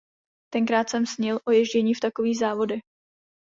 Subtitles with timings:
[0.49, 2.81] Tenkrát jsem snil o ježdění v takových závodech.